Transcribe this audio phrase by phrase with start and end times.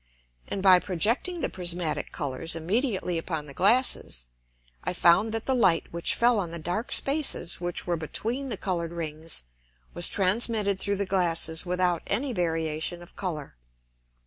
[0.47, 4.25] And by projecting the prismatick Colours immediately upon the Glasses,
[4.83, 8.57] I found that the Light which fell on the dark Spaces which were between the
[8.57, 9.43] Colour'd Rings
[9.93, 13.57] was transmitted through the Glasses without any variation of Colour.